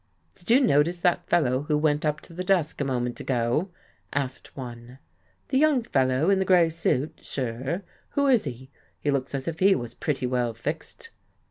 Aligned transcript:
"Did 0.33 0.49
you 0.49 0.59
notice 0.59 0.99
that 1.01 1.29
fellow 1.29 1.61
who 1.67 1.77
went 1.77 2.05
up 2.07 2.21
to 2.21 2.33
the 2.33 2.43
desk 2.43 2.81
a 2.81 2.85
moment 2.85 3.19
ago?" 3.19 3.69
asked 4.11 4.57
one. 4.57 4.97
"The 5.49 5.59
young 5.59 5.83
fellow 5.83 6.31
in 6.31 6.39
the 6.39 6.43
grey 6.45 6.69
suit? 6.69 7.19
Sure. 7.21 7.83
Who 8.13 8.25
is 8.25 8.45
he? 8.45 8.71
He 8.99 9.11
looks 9.11 9.35
as 9.35 9.47
if 9.47 9.59
he 9.59 9.75
was 9.75 9.93
pretty 9.93 10.25
well 10.25 10.55
fixed." 10.55 11.11